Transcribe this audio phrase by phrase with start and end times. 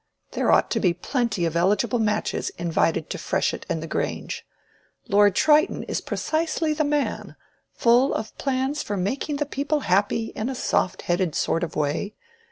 [0.31, 4.43] There ought to be plenty of eligible matches invited to Freshitt and the Grange.
[5.07, 7.35] Lord Triton is precisely the man:
[7.71, 12.15] full of plans for making the people happy in a soft headed sort of way.